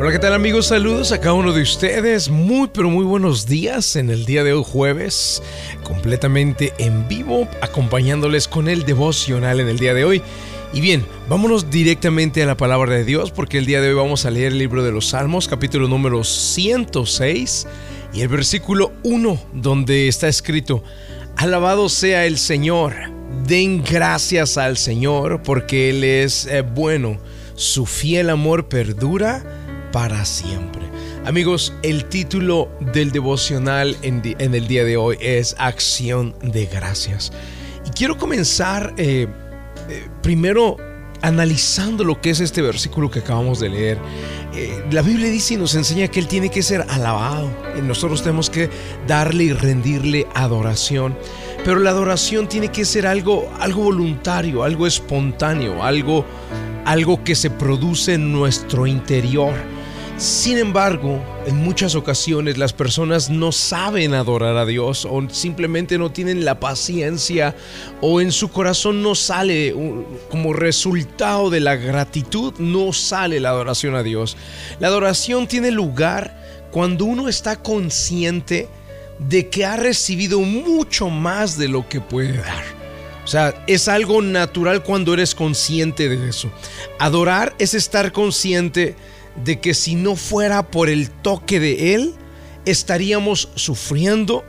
[0.00, 0.68] Hola, ¿qué tal amigos?
[0.68, 2.30] Saludos a cada uno de ustedes.
[2.30, 5.42] Muy, pero muy buenos días en el día de hoy jueves,
[5.82, 10.22] completamente en vivo, acompañándoles con el devocional en el día de hoy.
[10.72, 14.24] Y bien, vámonos directamente a la palabra de Dios porque el día de hoy vamos
[14.24, 17.66] a leer el libro de los Salmos, capítulo número 106
[18.14, 20.82] y el versículo 1, donde está escrito,
[21.36, 22.94] Alabado sea el Señor,
[23.46, 27.18] den gracias al Señor porque Él es eh, bueno,
[27.54, 29.44] su fiel amor perdura
[29.92, 30.82] para siempre.
[31.24, 37.32] Amigos, el título del devocional en, el día de hoy es Acción de Gracias.
[37.86, 39.26] Y quiero comenzar eh,
[39.88, 40.76] eh, primero
[41.22, 43.98] analizando lo que es este versículo que acabamos de leer.
[44.54, 47.50] Eh, la Biblia dice y nos enseña que Él tiene que ser alabado.
[47.82, 48.70] Nosotros tenemos que
[49.06, 51.16] darle y rendirle adoración.
[51.64, 56.24] Pero la adoración tiene que ser algo, algo voluntario, algo espontáneo, algo,
[56.86, 59.52] algo que se produce en nuestro interior
[60.20, 66.12] sin embargo, en muchas ocasiones las personas no saben adorar a Dios o simplemente no
[66.12, 67.56] tienen la paciencia
[68.02, 69.74] o en su corazón no sale
[70.30, 74.36] como resultado de la gratitud, no sale la adoración a Dios.
[74.78, 78.68] La adoración tiene lugar cuando uno está consciente
[79.18, 82.64] de que ha recibido mucho más de lo que puede dar.
[83.24, 86.50] O sea, es algo natural cuando eres consciente de eso.
[86.98, 89.19] Adorar es estar consciente de
[89.60, 92.14] que si no fuera por el toque de Él,
[92.64, 94.44] estaríamos sufriendo,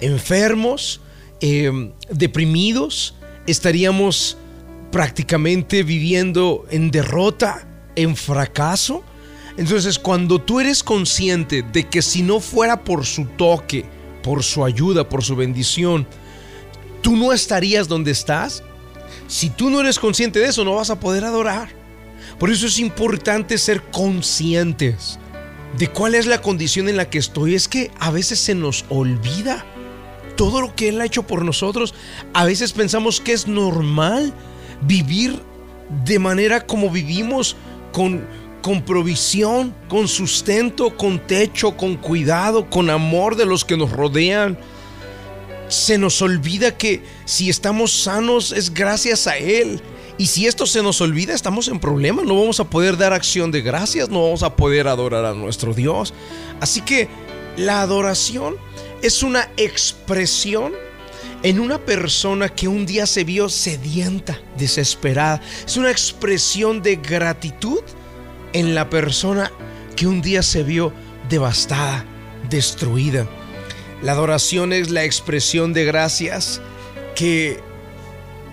[0.00, 1.00] enfermos,
[1.40, 3.14] em, deprimidos,
[3.46, 4.36] estaríamos
[4.90, 9.02] prácticamente viviendo en derrota, en fracaso.
[9.56, 13.84] Entonces cuando tú eres consciente de que si no fuera por su toque,
[14.22, 16.06] por su ayuda, por su bendición,
[17.02, 18.62] tú no estarías donde estás,
[19.26, 21.79] si tú no eres consciente de eso, no vas a poder adorar.
[22.40, 25.18] Por eso es importante ser conscientes
[25.76, 27.54] de cuál es la condición en la que estoy.
[27.54, 29.66] Es que a veces se nos olvida
[30.38, 31.94] todo lo que Él ha hecho por nosotros.
[32.32, 34.32] A veces pensamos que es normal
[34.80, 35.38] vivir
[36.06, 37.56] de manera como vivimos,
[37.92, 38.26] con,
[38.62, 44.58] con provisión, con sustento, con techo, con cuidado, con amor de los que nos rodean.
[45.68, 49.82] Se nos olvida que si estamos sanos es gracias a Él
[50.20, 52.26] y si esto se nos olvida, estamos en problemas.
[52.26, 55.72] No vamos a poder dar acción de gracias, no vamos a poder adorar a nuestro
[55.72, 56.12] Dios.
[56.60, 57.08] Así que
[57.56, 58.56] la adoración
[59.00, 60.74] es una expresión
[61.42, 65.40] en una persona que un día se vio sedienta, desesperada.
[65.64, 67.80] Es una expresión de gratitud
[68.52, 69.50] en la persona
[69.96, 70.92] que un día se vio
[71.30, 72.04] devastada,
[72.50, 73.26] destruida.
[74.02, 76.60] La adoración es la expresión de gracias
[77.14, 77.69] que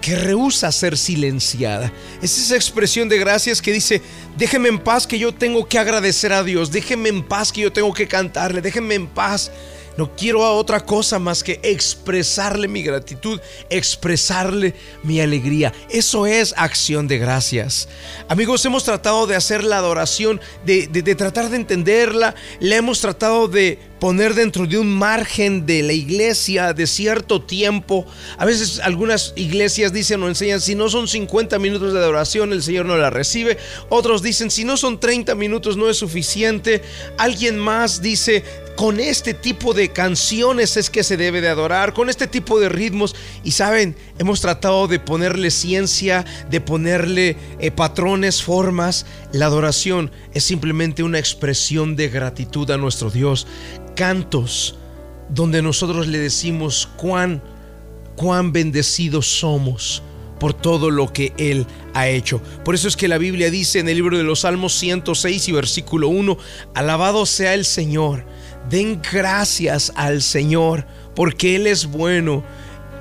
[0.00, 1.92] que rehúsa ser silenciada.
[2.22, 4.02] Es esa expresión de gracias que dice,
[4.36, 7.72] déjeme en paz que yo tengo que agradecer a Dios, déjeme en paz que yo
[7.72, 9.50] tengo que cantarle, déjeme en paz
[9.96, 13.38] no quiero a otra cosa más que expresarle mi gratitud,
[13.68, 15.74] expresarle mi alegría.
[15.90, 17.88] Eso es acción de gracias.
[18.28, 23.48] Amigos, hemos tratado de hacer la adoración, de, de tratar de entenderla, la hemos tratado
[23.48, 28.06] de poner dentro de un margen de la iglesia de cierto tiempo.
[28.38, 32.62] A veces algunas iglesias dicen o enseñan, si no son 50 minutos de adoración, el
[32.62, 33.58] Señor no la recibe.
[33.90, 36.82] Otros dicen, si no son 30 minutos, no es suficiente.
[37.18, 38.42] Alguien más dice,
[38.80, 42.70] con este tipo de canciones es que se debe de adorar, con este tipo de
[42.70, 43.14] ritmos.
[43.44, 49.04] Y saben, hemos tratado de ponerle ciencia, de ponerle eh, patrones, formas.
[49.32, 53.46] La adoración es simplemente una expresión de gratitud a nuestro Dios.
[53.94, 54.76] Cantos
[55.28, 57.42] donde nosotros le decimos cuán,
[58.16, 60.02] cuán bendecidos somos
[60.38, 62.40] por todo lo que Él ha hecho.
[62.64, 65.52] Por eso es que la Biblia dice en el libro de los Salmos 106 y
[65.52, 66.36] versículo 1,
[66.74, 68.24] alabado sea el Señor
[68.68, 72.44] Den gracias al Señor porque Él es bueno.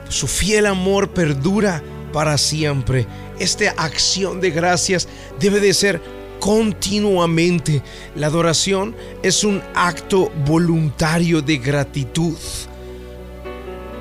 [0.07, 3.05] Su fiel amor perdura para siempre.
[3.39, 5.07] Esta acción de gracias
[5.39, 6.01] debe de ser
[6.39, 7.81] continuamente.
[8.16, 12.37] La adoración es un acto voluntario de gratitud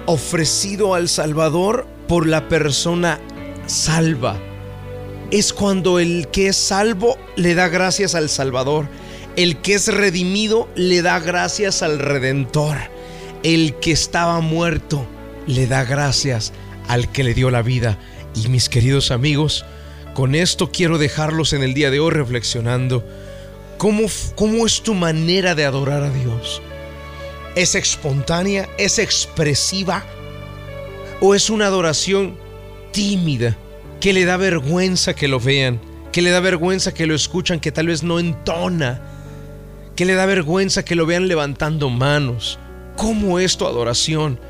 [0.07, 3.21] ofrecido al Salvador por la persona
[3.67, 4.39] salva.
[5.31, 8.89] Es cuando el que es salvo le da gracias al Salvador.
[9.37, 12.77] El que es redimido le da gracias al Redentor.
[13.43, 15.07] El que estaba muerto
[15.47, 16.55] le da gracias
[16.89, 17.99] al que le dio la vida.
[18.35, 19.67] Y mis queridos amigos,
[20.19, 23.07] con esto quiero dejarlos en el día de hoy reflexionando.
[23.77, 26.61] ¿Cómo, cómo es tu manera de adorar a Dios?
[27.55, 28.69] ¿Es espontánea?
[28.79, 30.05] ¿Es expresiva?
[31.21, 32.37] ¿O es una adoración
[32.91, 33.57] tímida
[34.01, 35.81] que le da vergüenza que lo vean?
[36.11, 39.01] Que le da vergüenza que lo escuchan, que tal vez no entona
[39.95, 42.59] que le da vergüenza que lo vean levantando manos.
[42.97, 44.41] ¿Cómo es tu adoración?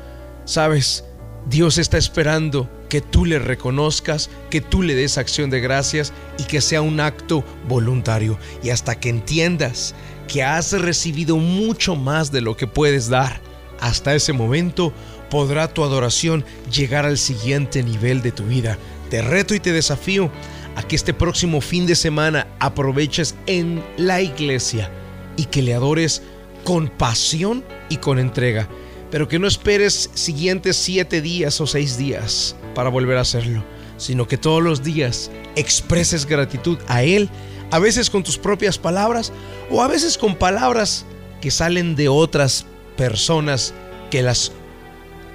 [0.45, 1.05] Sabes,
[1.49, 6.43] Dios está esperando que tú le reconozcas, que tú le des acción de gracias y
[6.43, 8.37] que sea un acto voluntario.
[8.61, 9.95] Y hasta que entiendas
[10.27, 13.41] que has recibido mucho más de lo que puedes dar,
[13.79, 14.93] hasta ese momento
[15.31, 18.77] podrá tu adoración llegar al siguiente nivel de tu vida.
[19.09, 20.29] Te reto y te desafío
[20.75, 24.91] a que este próximo fin de semana aproveches en la iglesia
[25.35, 26.21] y que le adores
[26.63, 28.69] con pasión y con entrega
[29.11, 33.63] pero que no esperes siguientes siete días o seis días para volver a hacerlo,
[33.97, 37.29] sino que todos los días expreses gratitud a Él,
[37.71, 39.31] a veces con tus propias palabras
[39.69, 41.05] o a veces con palabras
[41.41, 42.65] que salen de otras
[42.97, 43.73] personas
[44.11, 44.51] que las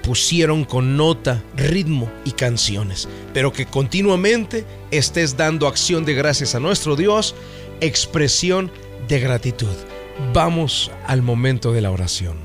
[0.03, 6.59] pusieron con nota, ritmo y canciones, pero que continuamente estés dando acción de gracias a
[6.59, 7.33] nuestro Dios,
[7.81, 8.71] expresión
[9.07, 9.73] de gratitud.
[10.31, 12.44] Vamos al momento de la oración.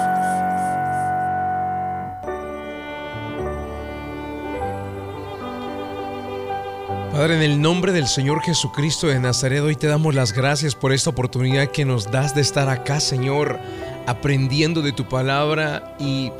[7.11, 10.93] Padre, en el nombre del Señor Jesucristo de Nazaret, hoy te damos las gracias por
[10.93, 13.59] esta oportunidad que nos das de estar acá, Señor,
[14.07, 16.31] aprendiendo de tu palabra y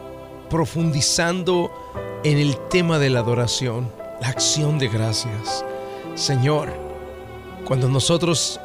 [0.49, 1.73] profundizando
[2.23, 3.91] en el tema de la adoración,
[4.21, 5.65] la acción de gracias.
[6.15, 6.73] Señor,
[7.65, 8.57] cuando nosotros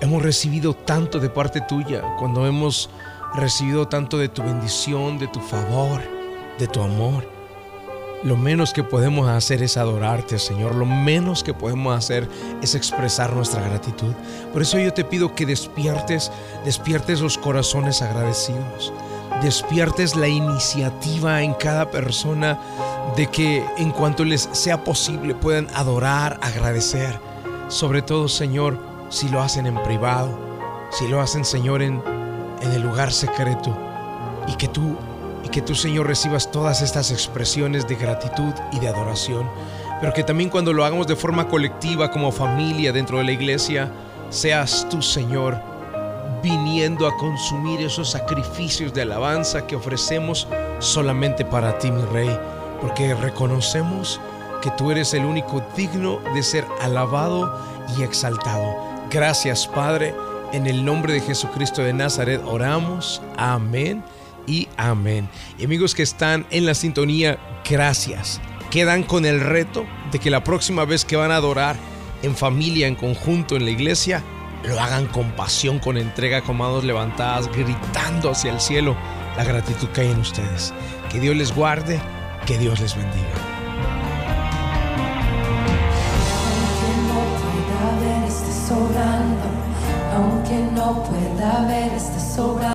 [0.00, 2.90] hemos recibido tanto de parte tuya, cuando hemos
[3.32, 6.02] recibido tanto de tu bendición, de tu favor,
[6.58, 7.33] de tu amor,
[8.24, 10.74] lo menos que podemos hacer es adorarte, Señor.
[10.74, 12.26] Lo menos que podemos hacer
[12.62, 14.14] es expresar nuestra gratitud.
[14.50, 16.32] Por eso yo te pido que despiertes,
[16.64, 18.94] despiertes los corazones agradecidos.
[19.42, 22.58] Despiertes la iniciativa en cada persona
[23.14, 27.20] de que en cuanto les sea posible puedan adorar, agradecer.
[27.68, 28.78] Sobre todo, Señor,
[29.10, 30.30] si lo hacen en privado,
[30.90, 32.02] si lo hacen, Señor, en,
[32.62, 33.76] en el lugar secreto.
[34.46, 34.96] Y que tú
[35.44, 39.48] y que tú, Señor, recibas todas estas expresiones de gratitud y de adoración,
[40.00, 43.90] pero que también cuando lo hagamos de forma colectiva como familia dentro de la iglesia,
[44.30, 45.60] seas tú, Señor,
[46.42, 50.48] viniendo a consumir esos sacrificios de alabanza que ofrecemos
[50.78, 52.38] solamente para ti, mi Rey,
[52.80, 54.20] porque reconocemos
[54.62, 57.54] que tú eres el único digno de ser alabado
[57.98, 58.74] y exaltado.
[59.10, 60.14] Gracias, Padre.
[60.52, 63.20] En el nombre de Jesucristo de Nazaret oramos.
[63.36, 64.02] Amén
[64.46, 65.28] y amén.
[65.58, 67.38] Y amigos que están en la sintonía,
[67.68, 68.40] gracias.
[68.70, 71.76] Quedan con el reto de que la próxima vez que van a adorar
[72.22, 74.22] en familia, en conjunto, en la iglesia,
[74.64, 78.96] lo hagan con pasión, con entrega, con manos levantadas, gritando hacia el cielo
[79.36, 80.72] la gratitud que hay en ustedes.
[81.10, 82.00] Que Dios les guarde,
[82.46, 83.54] que Dios les bendiga.
[90.14, 91.92] Aunque no pueda ver,